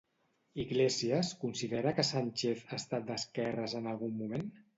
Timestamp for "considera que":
1.43-2.05